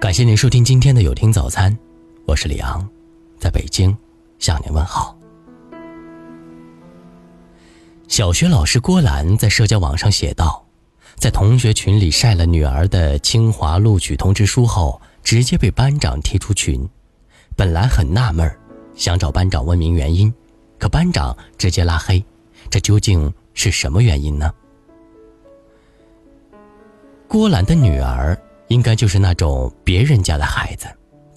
[0.00, 1.76] 感谢您收听今天的有听早餐，
[2.26, 2.86] 我是李昂，
[3.38, 3.96] 在北京
[4.38, 5.16] 向您问好。
[8.06, 10.64] 小学老师郭兰在社交网上写道，
[11.16, 16.86] 在同学群里晒了女儿的清华录取通知书后，直接被班长踢出群。
[17.56, 18.50] 本来很纳闷，
[18.94, 20.32] 想找班长问明原因，
[20.78, 22.22] 可班长直接拉黑，
[22.68, 24.52] 这究竟是什么原因呢？
[27.26, 28.38] 郭兰的女儿
[28.74, 30.88] 应该就是那种别人家的孩子，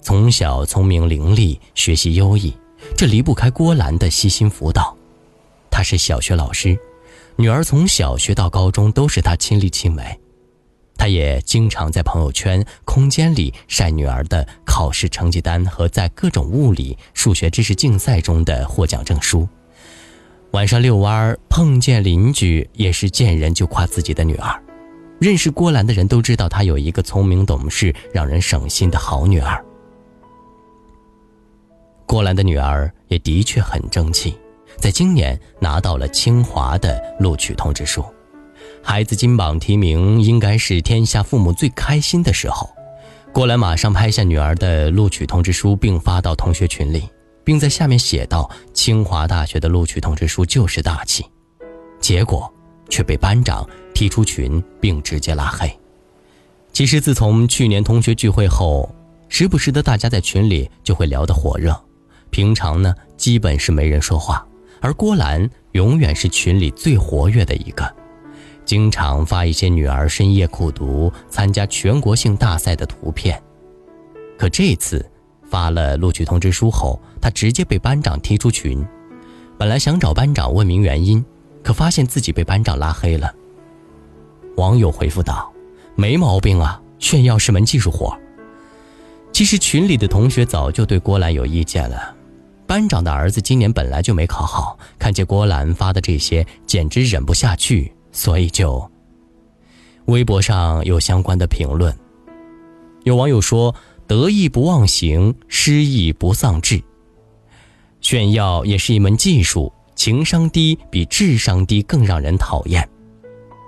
[0.02, 2.52] 从小聪明伶俐，学习优异，
[2.96, 4.96] 这离不开郭兰的悉心辅导。
[5.70, 6.76] 她是小学老师，
[7.36, 10.02] 女儿从小学到高中都是她亲力亲为。
[10.96, 19.48] 她也经常在朋友圈、空间里晒女儿的考试成绩单和在各种物理、数学知识竞赛中的获奖证书。
[20.50, 24.60] 晚上遛弯碰见邻居，也是见人就夸自己的女儿。
[25.18, 29.64] 认识郭兰的人都知道，她有一个聪明懂事、让人省心的好女儿。
[32.06, 34.38] 郭兰的女儿也的确很争气，
[34.78, 38.04] 在今年拿到了清华的录取通知书。
[38.82, 42.70] 孩子金榜题名，应该是天下父母最开心的时候。
[43.30, 47.08] 郭兰马上拍下女儿的录取通知书，并发到同学群里，
[47.44, 51.26] 并在下面写道：“清华大学的录取通知书就是大气。”
[52.00, 52.50] 结果
[52.88, 53.68] 却被班长。
[53.94, 55.68] 踢出群并直接拉黑。
[56.72, 58.88] 其实自从去年同学聚会后，
[59.28, 61.76] 时不时的大家在群里就会聊得火热，
[62.30, 64.46] 平常呢基本是没人说话，
[64.80, 67.92] 而郭兰永远是群里最活跃的一个，
[68.64, 73.42] 经常发一些女儿深夜苦读、参加全国性大赛的图片。
[74.38, 75.04] 可这次
[75.50, 78.86] 发了录取通知书后，她直接被班长踢出群。
[79.58, 81.24] 本来想找班长问明原因，
[81.62, 83.32] 可发现自己被班长拉黑了。
[84.56, 85.52] 网友回复道
[85.94, 88.16] ：“没毛病啊，炫耀是门技术活。”
[89.32, 92.14] 其实群里的同学早就对郭兰有意见了。
[92.66, 98.90] 班长的儿子今年本来就没考好，看见郭兰发的这些，简直忍不下去，所以就……
[100.06, 101.96] 微博上有相关的评论。
[103.04, 103.74] 有网友说
[104.08, 106.82] ：“得意不忘形，失意不丧志。
[108.00, 112.88] 炫耀也是一门技术，情商低比智商低更让人讨厌。”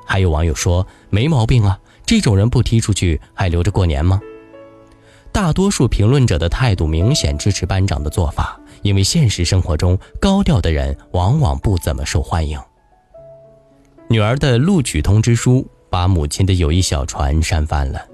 [0.06, 4.20] 还有网友说没毛病啊，这种人不踢出去还留着过年吗？
[5.32, 12.58] 大多数评论者的态度明显支持班长的做法，因为现实生活中高调的人往往不怎么受欢迎。
[14.08, 18.04] 女儿的录取通知书把母亲的友谊小船扇翻了，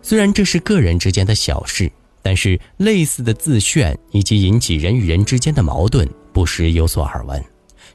[0.00, 1.92] 虽然这是个人之间的小事，
[2.26, 7.40] 但是类似的自炫以及引起人与人之间的矛盾不时有所耳闻，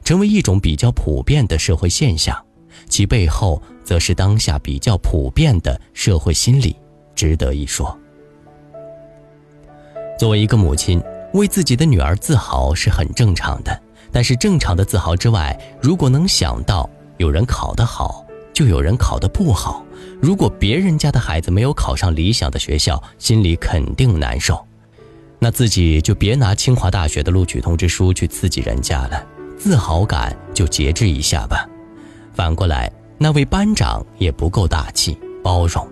[0.04, 2.34] 成为一种比较普遍的社会现象。
[2.88, 6.74] 其背后，则是当下比较普遍的社会心理，
[7.14, 7.94] 值得一说。
[10.18, 10.98] 作为一个母亲，
[11.34, 13.82] 为自己的女儿自豪是很正常的。
[14.10, 16.88] 但是，正常的自豪之外，如果能想到
[17.18, 19.84] 有人考得好，就有人考得不好；
[20.22, 24.64] 如果别人家的孩子没有考上理想的学校，心里肯定难受。
[25.40, 29.26] 那自己就别拿清华大学的录取通知书去刺激人家了，
[29.58, 31.68] 自豪感就节制一下吧。
[32.32, 32.88] 反过来，
[33.18, 35.84] 那位班长也不够大气包容，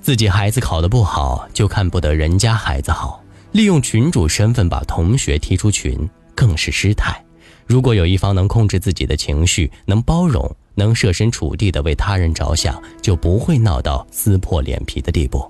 [0.00, 7.22] 自己孩子考得不好，就看不得人家孩子好，利用群主身份把同学踢出群，更是失态。
[7.66, 15.38] 如果有一方能控制自己的情绪，能包容，能设身处地的为他人着想，就不会闹到撕破脸皮的地步。《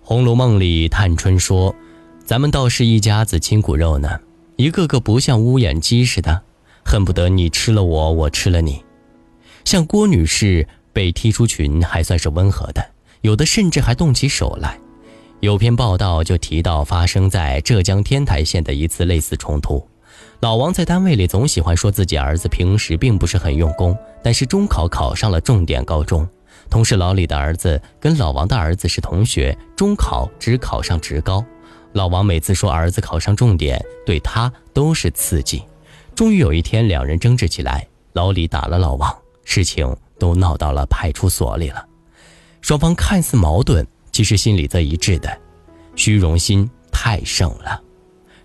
[0.00, 1.74] 红楼梦》里，探春说
[2.24, 4.20] ：“咱们倒是一家子亲骨肉呢，
[4.54, 6.42] 一个个不像乌眼鸡似的。”
[6.88, 8.80] 恨不得你吃了我，我吃了你。
[9.64, 12.90] 像郭女士被踢出群还算是温和的，
[13.22, 14.78] 有的甚至还动起手来。
[15.40, 19.84] 有篇报道就提到发生在浙江天台县的一次类似冲突。
[20.40, 26.28] 老王在单位里总喜欢说自己儿子平时并不是很用功，但是中考考上了重点高中。
[26.68, 31.44] 同事老李的儿子跟老王的儿子是同学，中考只考上职高。
[31.92, 35.62] 老王每次说儿子考上重点，对他都是刺激。
[36.14, 41.86] 终于有一天，两人争执起来，老李打了老王，事情都闹到了派出所里了。
[42.60, 45.38] 双方看似矛盾，其实心里则一致的，
[45.94, 47.80] 虚荣心太盛了。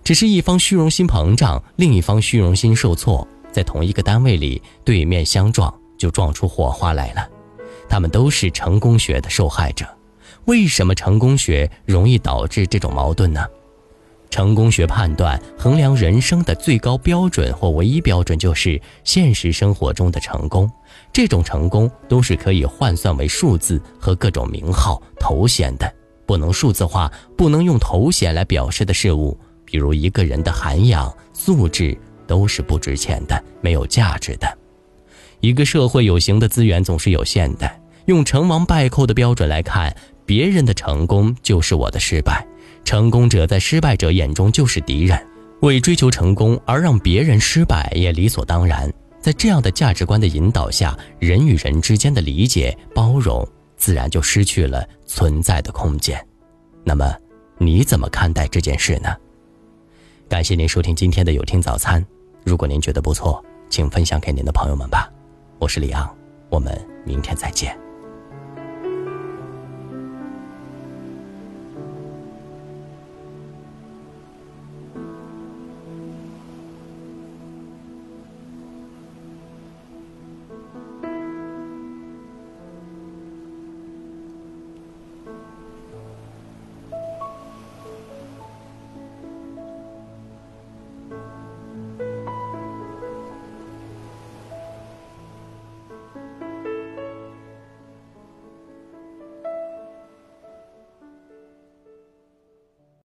[0.03, 7.27] 只是一方虚荣心膨胀，另一方虚荣心受挫，在同一个单位里对面相撞，就撞出火花来了。
[7.87, 9.85] 他们都是成功学的受害者。
[10.45, 13.45] 为什么成功学容易导致这种矛盾呢？
[14.31, 20.71] 成功学判断衡量人生的最高标准或唯一标准就是现实生活中的成功。
[21.11, 25.93] 这种成功都是可以换算为数字和各种名号、头衔的。
[26.25, 29.37] 不能数字化、不能用头衔来表示的事物，
[29.71, 31.97] 比如一个人的涵养、素质，
[32.27, 34.57] 都是不值钱的、没有价值的。
[35.39, 37.71] 一个社会有形的资源总是有限的，
[38.05, 39.95] 用成王败寇的标准来看，
[40.25, 42.45] 别人的成功就是我的失败。
[42.83, 45.17] 成功者在失败者眼中就是敌人，
[45.61, 48.91] 为追求成功而让别人失败也理所当然。
[49.21, 53.47] 在这样的价值观的引导下，人与人之间的理解、包容
[53.77, 56.19] 自然就失去了存在的空间。
[56.83, 57.15] 那么，
[57.57, 59.15] 你怎么看待这件事呢？
[60.31, 62.01] 感谢您收听今天的有听早餐。
[62.45, 65.11] 如果您觉得不错，请分享给您的朋友们吧。
[65.59, 66.09] 我是李昂，
[66.49, 66.73] 我们
[67.03, 67.77] 明天再见。